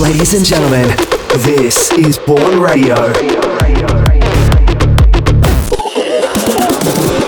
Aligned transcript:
Ladies 0.00 0.34
and 0.34 0.44
gentlemen, 0.44 0.88
this 1.44 1.92
is 1.92 2.18
Bourne 2.18 2.60
Radio. 2.60 2.94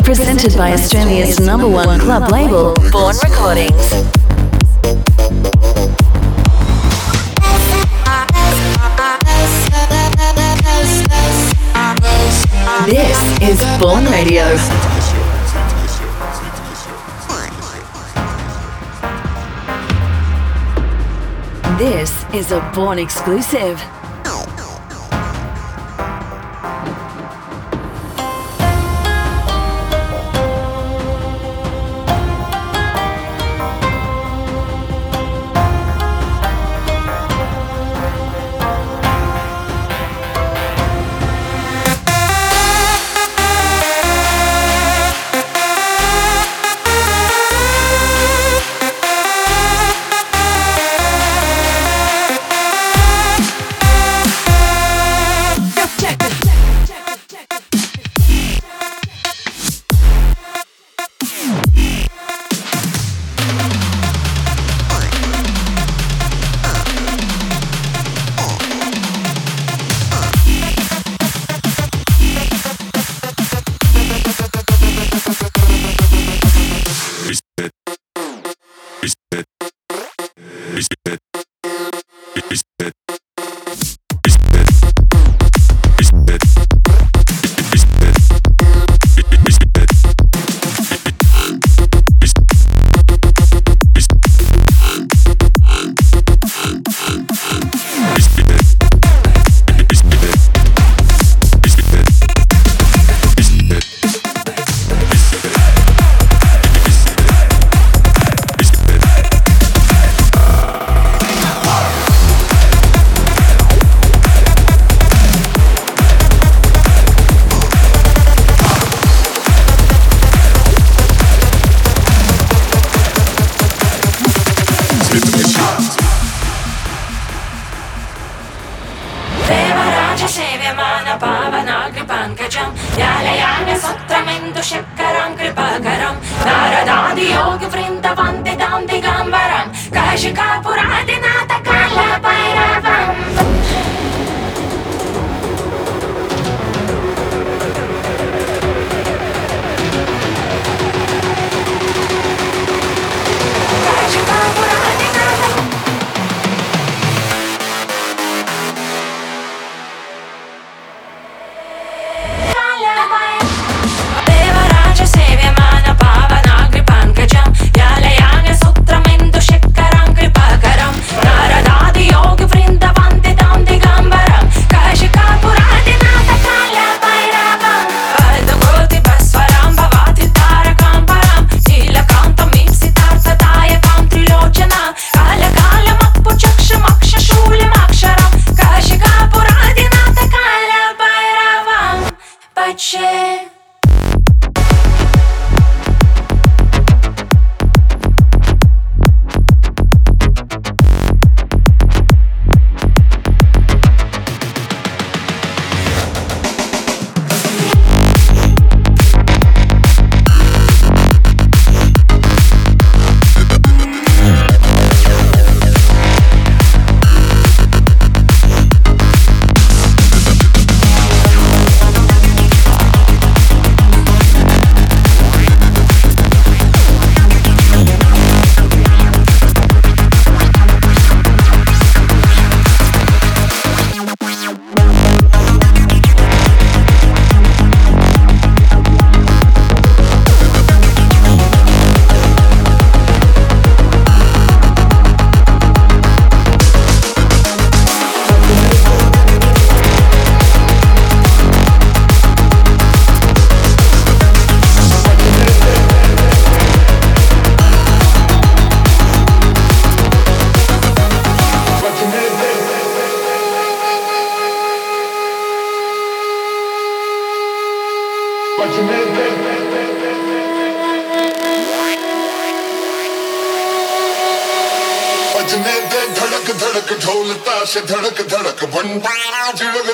Presented 0.03 0.57
by 0.57 0.73
Australia's 0.73 1.39
number 1.39 1.69
one 1.69 2.01
club 2.01 2.31
label, 2.31 2.75
Bourne 2.91 3.17
Recordings. 3.23 3.91
This 12.87 13.41
is 13.43 13.81
Bourne 13.81 14.07
Radio. 14.07 14.96
This 21.79 22.25
is 22.33 22.53
a 22.53 22.73
Bourne 22.75 22.99
exclusive. 22.99 23.79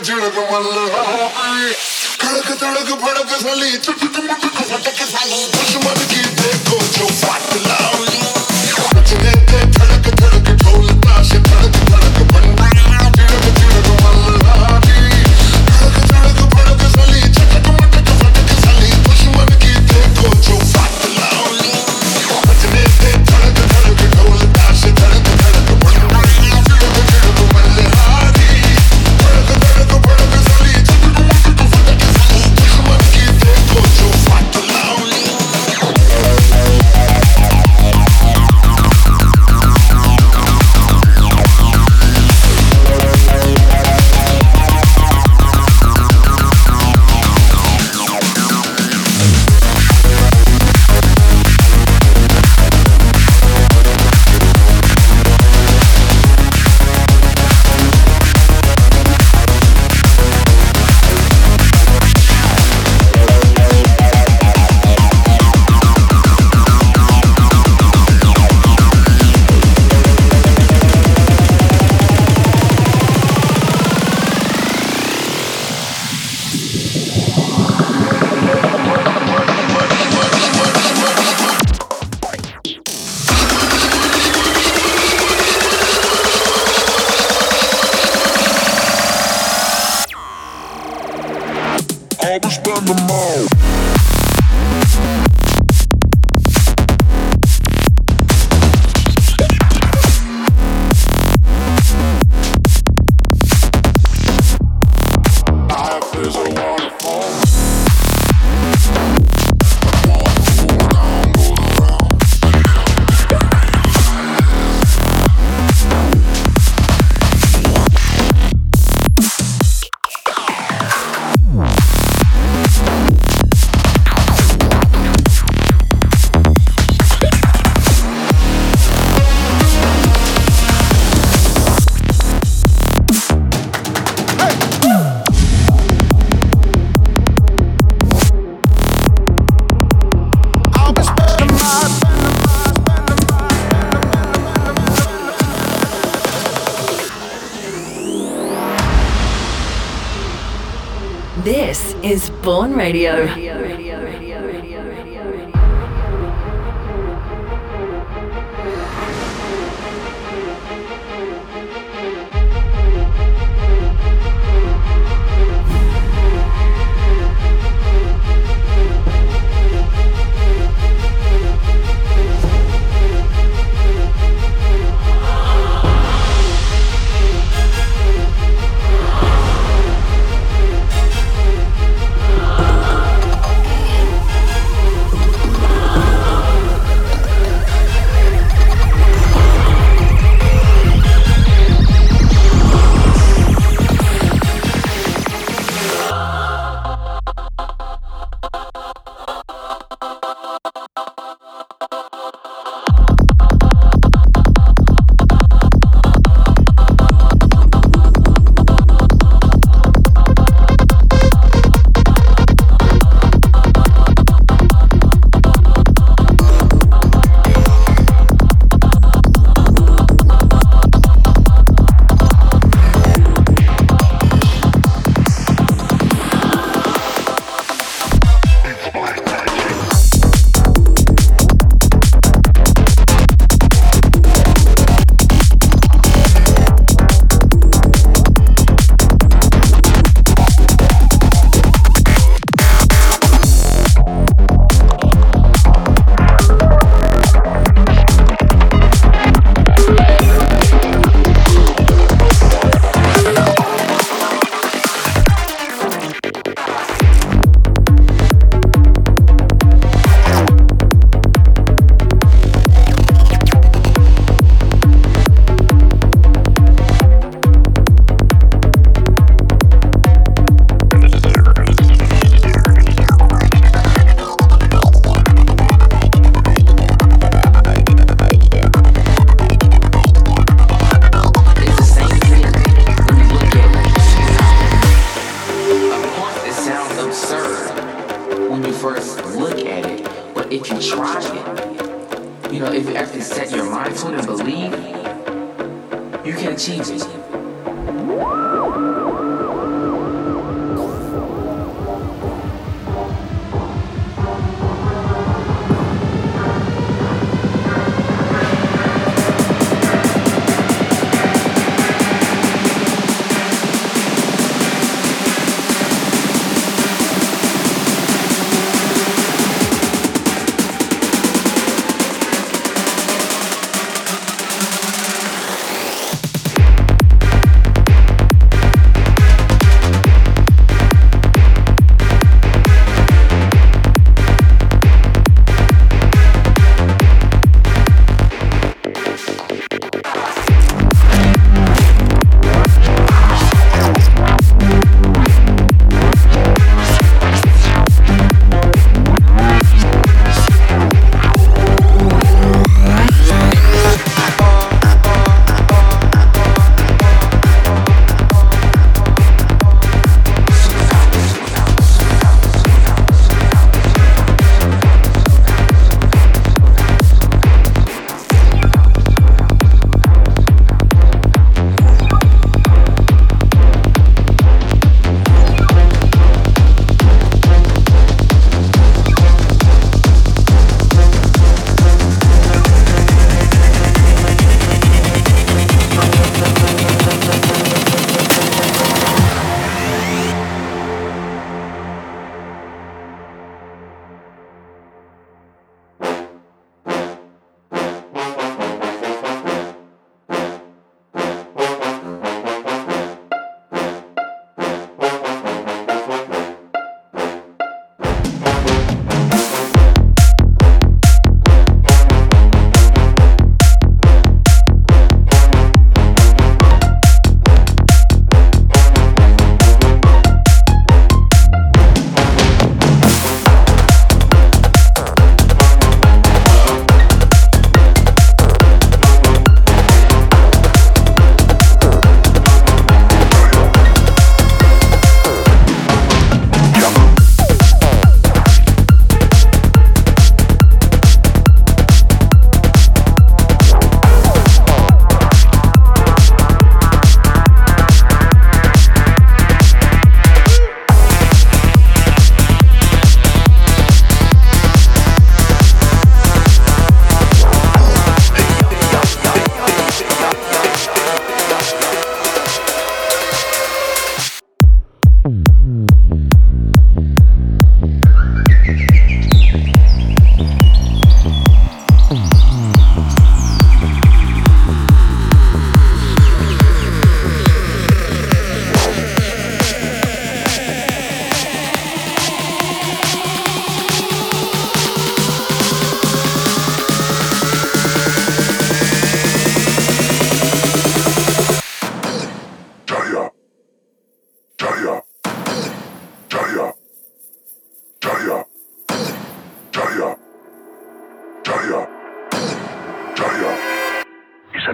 ஜனகம் 0.02 0.54
அல்ல 0.56 0.76
கடக்க 2.16 2.50
தடக்கு 2.54 2.94
படக்க 2.96 3.32
சலி 3.42 3.68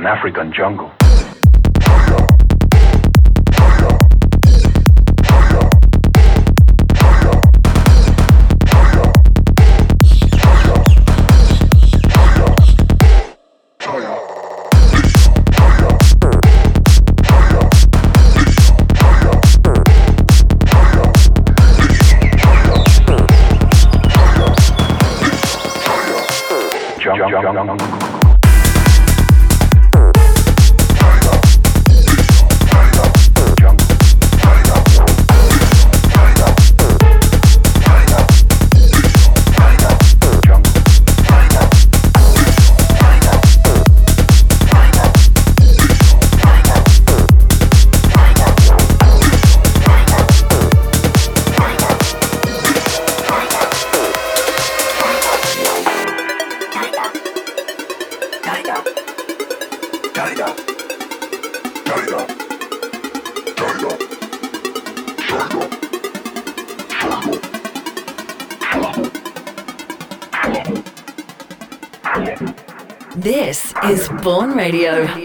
African 0.08 0.50
jungle. 0.54 1.07
The 74.72 75.17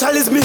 level 0.00 0.32
we 0.32 0.38
at 0.38 0.41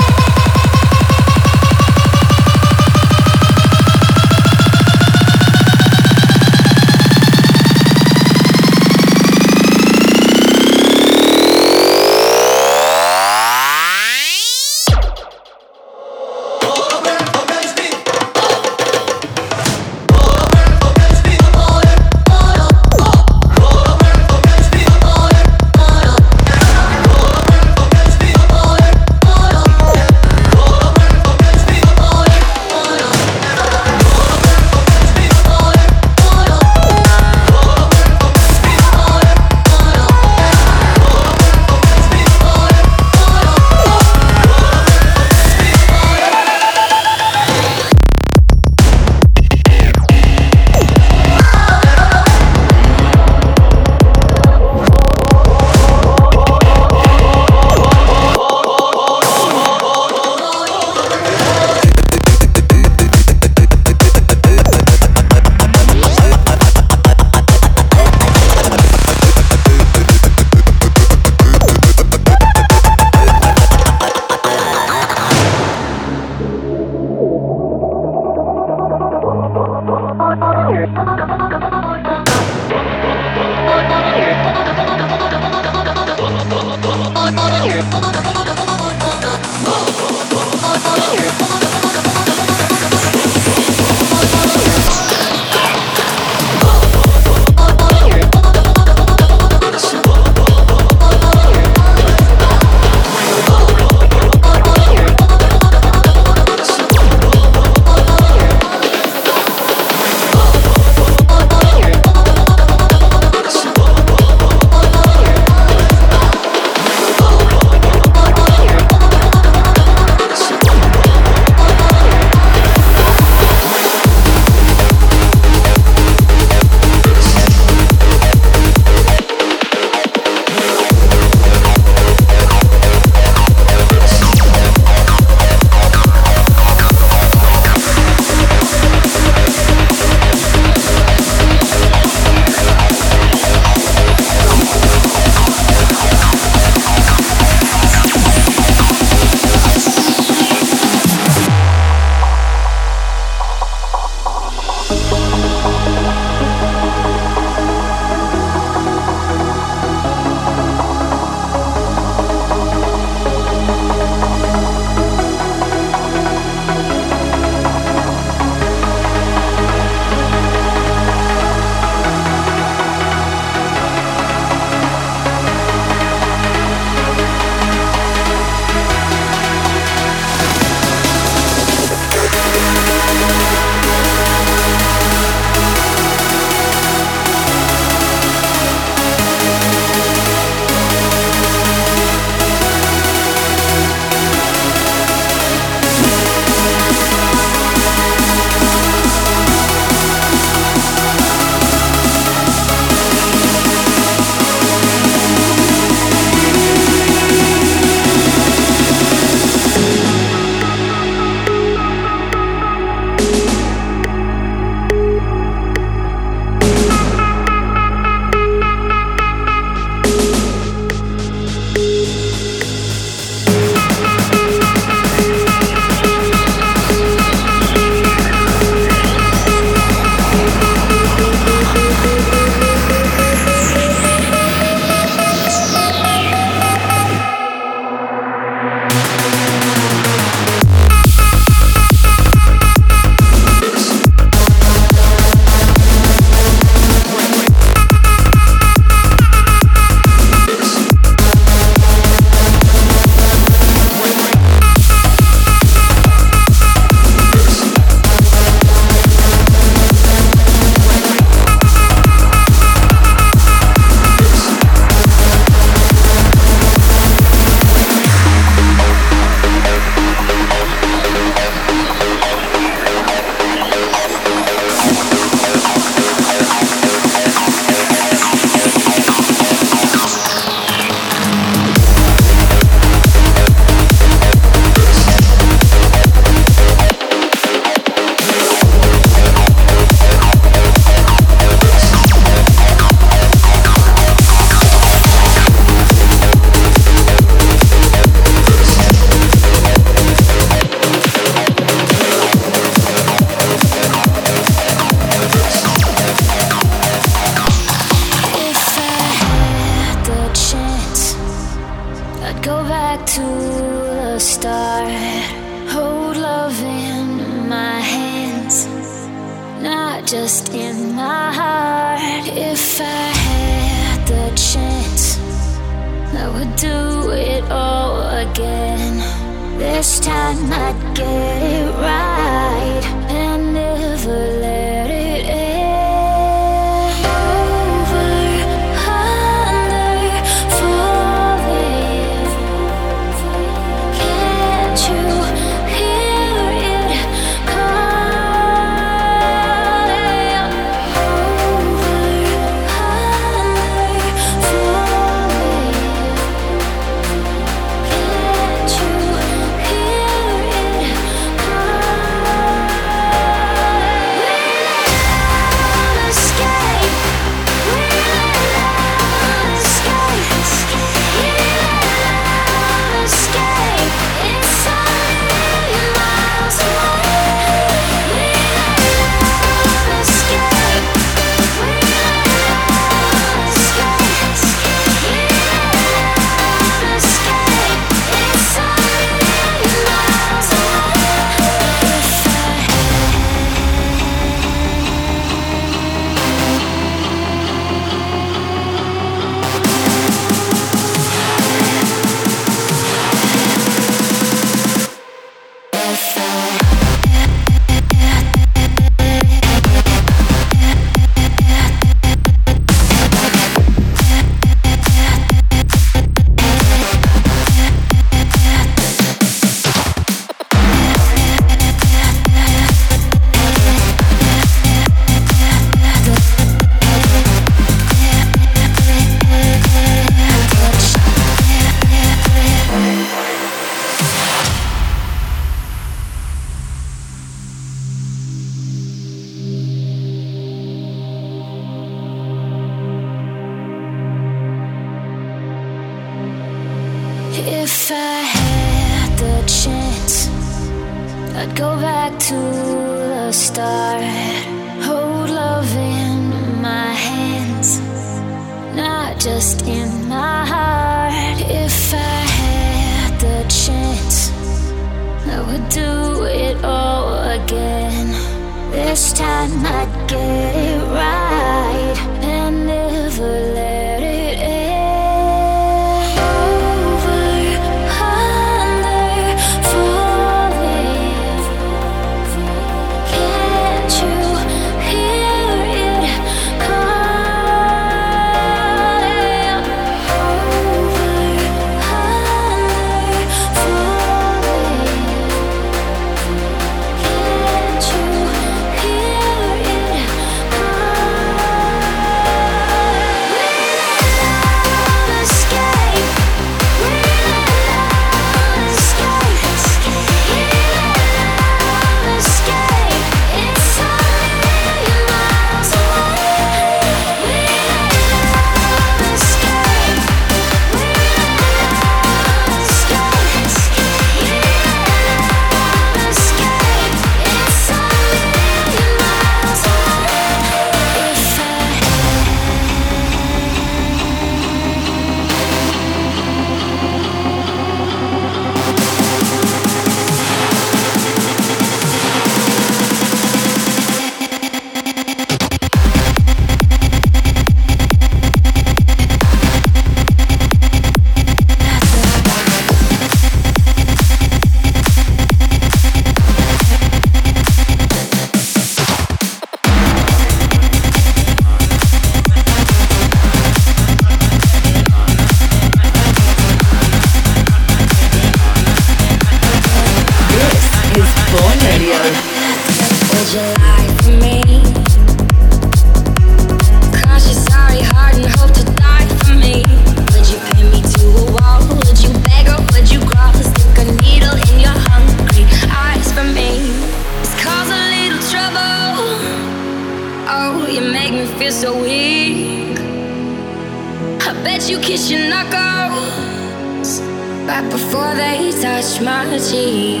touch 598.52 599.00
my 599.00 599.24
cheek, 599.38 600.00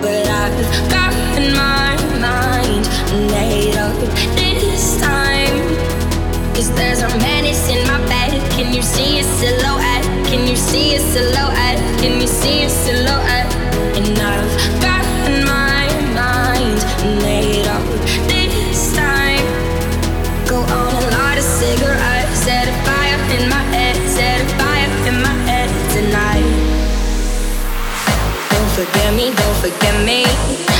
but 0.00 0.26
I've 0.26 0.90
got 0.90 1.12
in 1.36 1.52
my 1.52 1.96
mind 2.20 2.86
made 3.30 3.76
up 3.76 3.96
this 4.40 5.00
time. 5.00 5.56
Cause 6.54 6.72
there's 6.74 7.02
a 7.02 7.08
menace 7.18 7.68
in 7.68 7.86
my 7.88 7.98
bed. 8.06 8.32
Can 8.52 8.72
you 8.72 8.82
see 8.82 9.18
a 9.18 9.24
silhouette? 9.24 10.04
Can 10.26 10.48
you 10.48 10.56
see 10.56 10.94
a 10.94 11.00
silhouette? 11.00 11.78
Can 12.00 12.20
you 12.20 12.26
see 12.26 12.64
a 12.64 12.68
silhouette? 12.70 13.52
And 13.96 14.18
I've 14.18 14.83
One, 28.86 29.16
two, 29.16 29.70
three, 29.70 30.24
let's 30.24 30.68
go. 30.68 30.73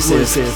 exclusive. 0.00 0.46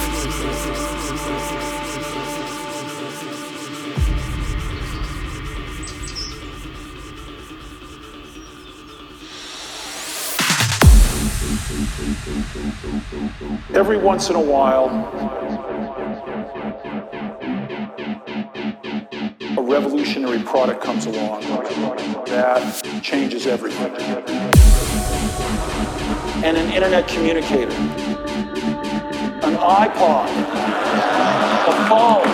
every 13.75 13.99
once 13.99 14.31
in 14.31 14.37
a 14.37 14.41
while, 14.41 14.89
a 19.59 19.63
revolutionary 19.63 20.39
product 20.45 20.83
comes 20.83 21.05
along 21.05 21.43
that 22.27 23.03
changes 23.03 23.47
everything. 23.47 23.93
And 26.45 26.57
an 26.57 26.73
internet 26.73 27.09
communicator 27.09 28.24
iPod, 29.65 30.29
the 31.65 31.73
phone. 31.89 32.29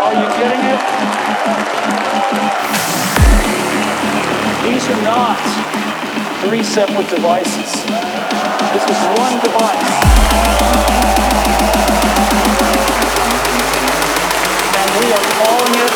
Are 0.00 0.14
you 0.16 0.28
getting 0.40 0.64
it? 0.72 0.80
These 4.64 4.88
are 4.88 5.02
not 5.02 5.36
three 6.40 6.62
separate 6.62 7.08
devices. 7.10 7.84
This 8.72 8.84
is 8.88 9.00
one 9.20 9.36
device. 9.44 9.92
And 14.72 14.90
we 15.00 15.12
are 15.12 15.26
calling 15.36 15.74
it 15.84 15.95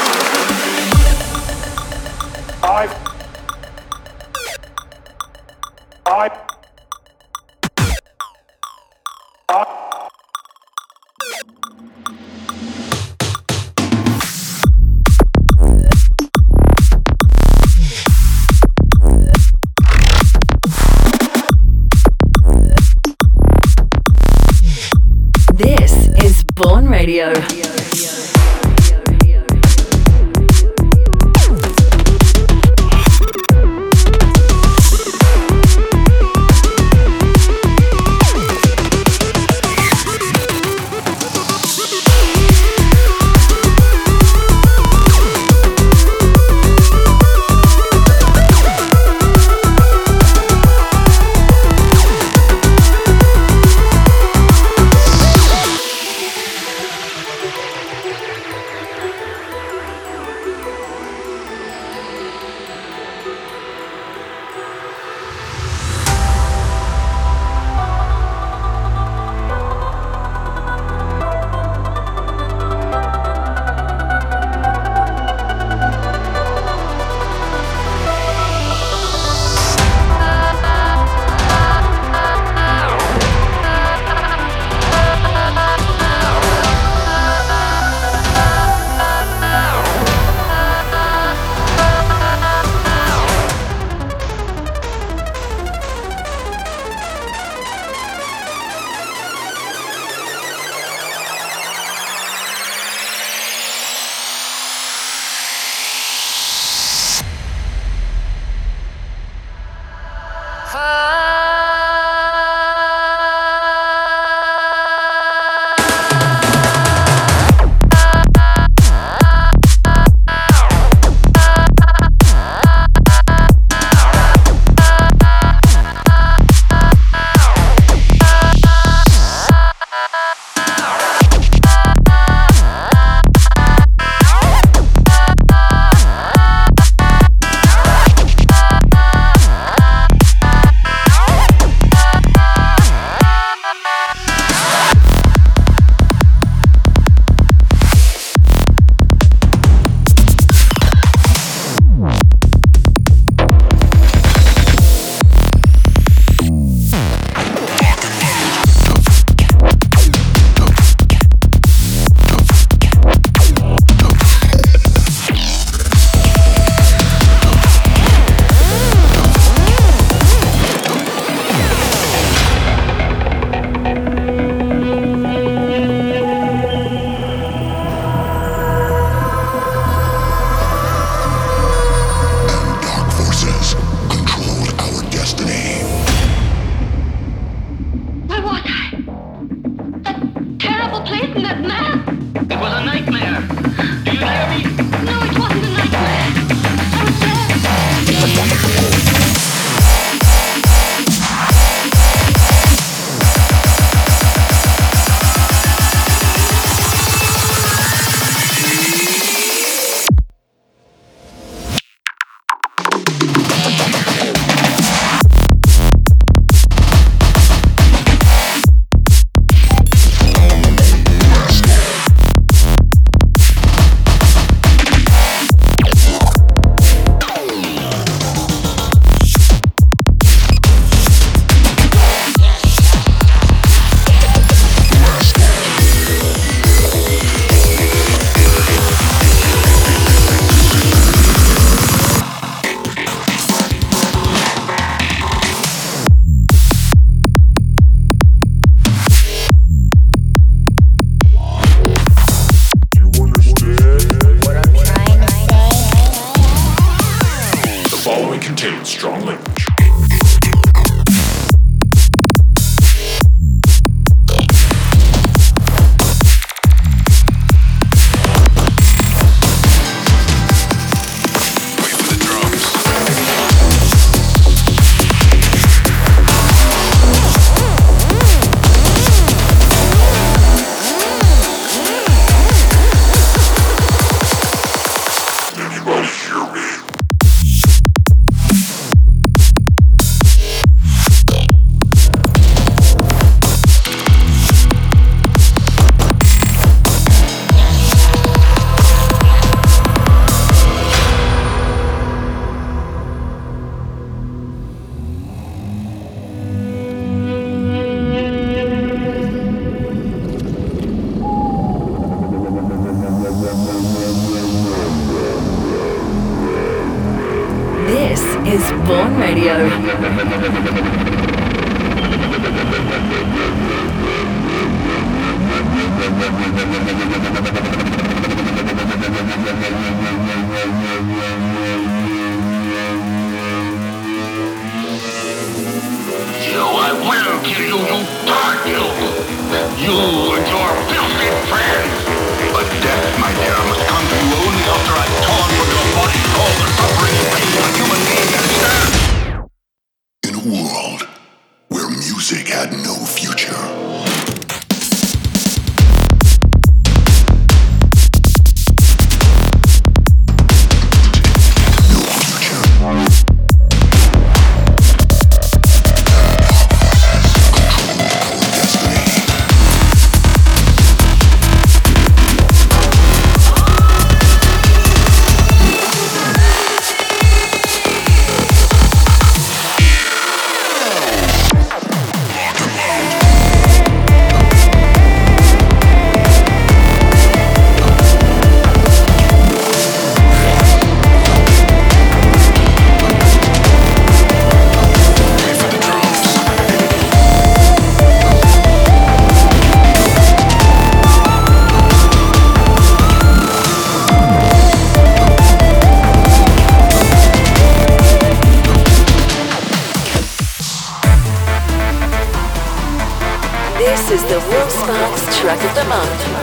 World 414.48 414.70
Sparks 414.70 415.38
Track 415.38 415.62
of 415.64 415.74
the 415.74 415.84
Month. 415.84 416.39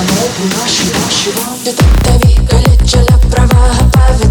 जलप्रवाहः 2.93 4.28